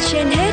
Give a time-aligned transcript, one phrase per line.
[0.00, 0.52] trên hết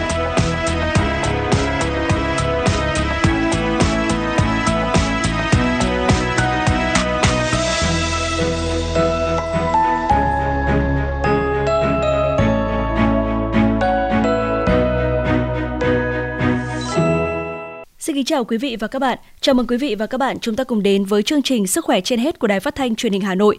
[17.99, 19.17] Xin kính chào quý vị và các bạn.
[19.41, 21.85] Chào mừng quý vị và các bạn chúng ta cùng đến với chương trình Sức
[21.85, 23.57] khỏe trên hết của Đài Phát thanh Truyền hình Hà Nội.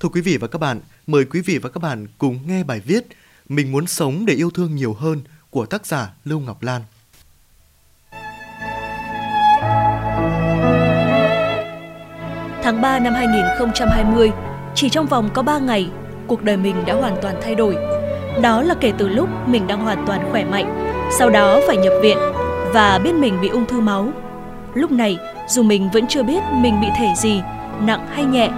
[0.00, 2.80] Thưa quý vị và các bạn, mời quý vị và các bạn cùng nghe bài
[2.84, 3.06] viết
[3.48, 6.82] mình muốn sống để yêu thương nhiều hơn của tác giả Lưu Ngọc Lan.
[12.62, 14.30] Tháng 3 năm 2020,
[14.74, 15.90] chỉ trong vòng có 3 ngày,
[16.26, 17.76] cuộc đời mình đã hoàn toàn thay đổi.
[18.42, 21.92] Đó là kể từ lúc mình đang hoàn toàn khỏe mạnh, sau đó phải nhập
[22.02, 22.18] viện
[22.72, 24.12] và biết mình bị ung thư máu.
[24.74, 25.18] Lúc này,
[25.48, 27.42] dù mình vẫn chưa biết mình bị thể gì,
[27.80, 28.50] nặng hay nhẹ,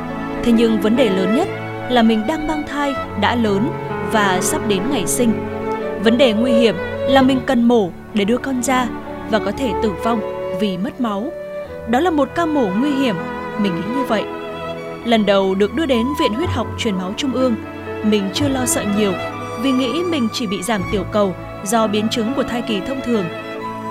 [0.44, 1.48] thế nhưng vấn đề lớn nhất
[1.91, 3.70] là mình đang mang thai đã lớn
[4.12, 5.32] và sắp đến ngày sinh.
[6.04, 6.76] Vấn đề nguy hiểm
[7.08, 8.88] là mình cần mổ để đưa con ra
[9.30, 10.20] và có thể tử vong
[10.60, 11.30] vì mất máu.
[11.88, 13.16] Đó là một ca mổ nguy hiểm,
[13.58, 14.24] mình nghĩ như vậy.
[15.04, 17.54] Lần đầu được đưa đến Viện Huyết học Truyền máu Trung ương,
[18.02, 19.12] mình chưa lo sợ nhiều
[19.62, 21.34] vì nghĩ mình chỉ bị giảm tiểu cầu
[21.64, 23.24] do biến chứng của thai kỳ thông thường.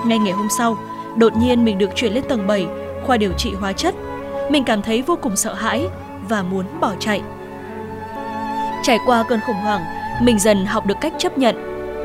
[0.06, 0.76] Ngay ngày hôm sau,
[1.16, 2.66] đột nhiên mình được chuyển lên tầng 7,
[3.04, 3.94] khoa điều trị hóa chất.
[4.50, 5.88] Mình cảm thấy vô cùng sợ hãi
[6.28, 7.22] và muốn bỏ chạy.
[8.82, 9.82] Trải qua cơn khủng hoảng,
[10.22, 11.56] mình dần học được cách chấp nhận.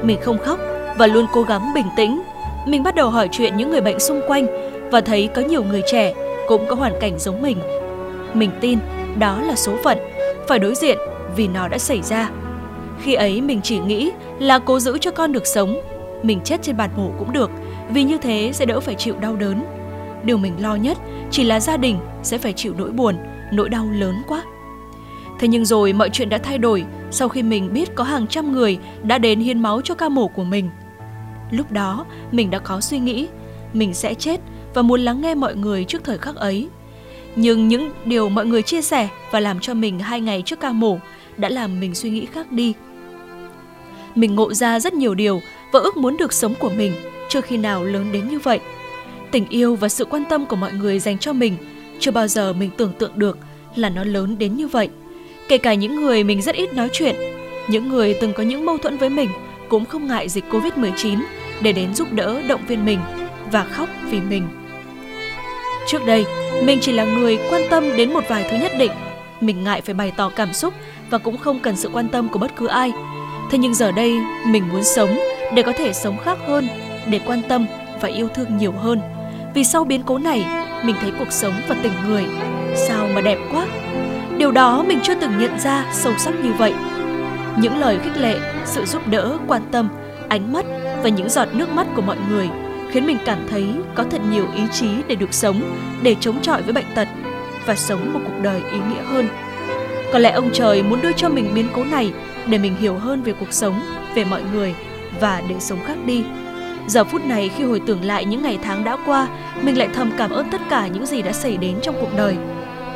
[0.04, 0.60] Mình không khóc
[0.98, 2.22] và luôn cố gắng bình tĩnh.
[2.68, 4.48] Mình bắt đầu hỏi chuyện những người bệnh xung quanh
[4.92, 6.14] và thấy có nhiều người trẻ
[6.48, 7.58] cũng có hoàn cảnh giống mình.
[8.34, 8.80] Mình tin
[9.20, 9.98] đó là số phận,
[10.48, 10.98] phải đối diện
[11.36, 12.30] vì nó đã xảy ra.
[13.02, 15.82] Khi ấy mình chỉ nghĩ là cố giữ cho con được sống,
[16.24, 17.52] mình chết trên bàn mổ cũng được,
[17.90, 19.64] vì như thế sẽ đỡ phải chịu đau đớn.
[20.24, 20.98] Điều mình lo nhất
[21.32, 23.16] chỉ là gia đình sẽ phải chịu nỗi buồn,
[23.52, 24.44] nỗi đau lớn quá.
[25.42, 28.54] Thế nhưng rồi mọi chuyện đã thay đổi sau khi mình biết có hàng trăm
[28.54, 30.70] người đã đến hiến máu cho ca mổ của mình.
[31.52, 33.28] Lúc đó, mình đã có suy nghĩ,
[33.74, 34.42] mình sẽ chết
[34.74, 36.68] và muốn lắng nghe mọi người trước thời khắc ấy.
[37.36, 40.72] Nhưng những điều mọi người chia sẻ và làm cho mình hai ngày trước ca
[40.72, 40.98] mổ
[41.38, 42.74] đã làm mình suy nghĩ khác đi.
[44.16, 45.42] Mình ngộ ra rất nhiều điều
[45.72, 46.94] và ước muốn được sống của mình
[47.30, 48.60] chưa khi nào lớn đến như vậy.
[49.32, 51.58] Tình yêu và sự quan tâm của mọi người dành cho mình
[52.00, 53.38] chưa bao giờ mình tưởng tượng được
[53.76, 54.90] là nó lớn đến như vậy.
[55.52, 57.16] Kể cả những người mình rất ít nói chuyện,
[57.68, 59.30] những người từng có những mâu thuẫn với mình
[59.70, 61.20] cũng không ngại dịch Covid-19
[61.62, 63.00] để đến giúp đỡ động viên mình
[63.52, 64.48] và khóc vì mình.
[65.88, 66.26] Trước đây,
[66.64, 68.92] mình chỉ là người quan tâm đến một vài thứ nhất định.
[69.42, 70.74] Mình ngại phải bày tỏ cảm xúc
[71.10, 72.92] và cũng không cần sự quan tâm của bất cứ ai.
[73.52, 74.14] Thế nhưng giờ đây,
[74.48, 75.20] mình muốn sống
[75.56, 76.68] để có thể sống khác hơn,
[77.08, 77.66] để quan tâm
[78.02, 79.02] và yêu thương nhiều hơn.
[79.54, 80.46] Vì sau biến cố này,
[80.86, 82.26] mình thấy cuộc sống và tình người
[82.88, 83.66] sao mà đẹp quá.
[84.38, 86.74] Điều đó mình chưa từng nhận ra sâu sắc như vậy.
[87.58, 89.90] Những lời khích lệ, sự giúp đỡ, quan tâm,
[90.30, 90.66] ánh mắt
[91.04, 92.50] và những giọt nước mắt của mọi người
[92.92, 93.66] khiến mình cảm thấy
[93.96, 95.62] có thật nhiều ý chí để được sống,
[96.02, 97.08] để chống chọi với bệnh tật
[97.66, 99.28] và sống một cuộc đời ý nghĩa hơn.
[100.14, 102.14] Có lẽ ông trời muốn đưa cho mình biến cố này
[102.46, 103.82] để mình hiểu hơn về cuộc sống,
[104.16, 104.76] về mọi người
[105.20, 106.24] và để sống khác đi.
[106.88, 109.28] Giờ phút này khi hồi tưởng lại những ngày tháng đã qua,
[109.62, 112.38] mình lại thầm cảm ơn tất cả những gì đã xảy đến trong cuộc đời.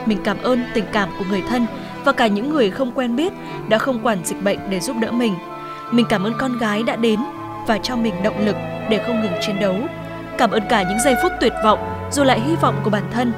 [0.06, 1.66] Mình cảm ơn tình cảm của người thân
[2.04, 3.34] và cả những người không quen biết
[3.70, 5.34] đã không quản dịch bệnh để giúp đỡ mình.
[5.92, 7.20] Mình cảm ơn con gái đã đến
[7.68, 8.56] và cho mình động lực
[8.90, 9.76] để không ngừng chiến đấu.
[10.38, 13.34] Cảm ơn cả những giây phút tuyệt vọng dù lại hy vọng của bản thân.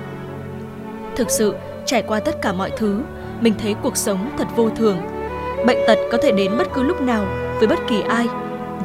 [1.16, 1.55] Thực sự,
[1.85, 3.01] trải qua tất cả mọi thứ,
[3.41, 4.97] mình thấy cuộc sống thật vô thường.
[5.66, 7.25] Bệnh tật có thể đến bất cứ lúc nào
[7.59, 8.28] với bất kỳ ai.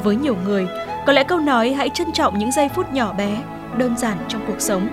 [0.03, 0.67] Với nhiều người,
[1.07, 3.37] có lẽ câu nói hãy trân trọng những giây phút nhỏ bé,
[3.77, 4.87] đơn giản trong cuộc sống.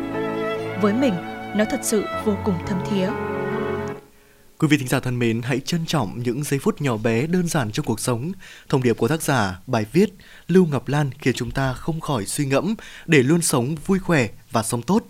[0.82, 1.14] Với mình,
[1.56, 3.10] nó thật sự vô cùng thâm thía.
[4.58, 7.48] Quý vị thính giả thân mến, hãy trân trọng những giây phút nhỏ bé đơn
[7.48, 8.32] giản trong cuộc sống.
[8.68, 10.10] Thông điệp của tác giả, bài viết
[10.48, 12.74] Lưu Ngọc Lan khiến chúng ta không khỏi suy ngẫm
[13.06, 15.02] để luôn sống vui khỏe và sống tốt.